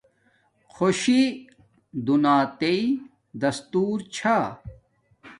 خوشی 0.73 1.21
دونیاتݵ 2.05 2.81
دس 3.41 3.57
تور 3.71 3.97
چھا 4.15 4.37